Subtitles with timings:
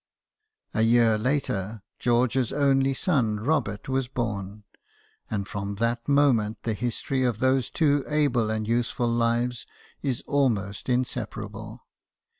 [0.73, 4.63] A year later, George's only son Robert was born;
[5.29, 9.67] and from that moment the history of those two able and useful lives
[10.01, 11.81] is almost insepa rable.